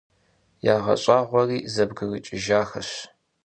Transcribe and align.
ЯгъэщӀагъуэуи 0.75 1.59
зэбгрыкӀыжахэщ. 1.73 2.91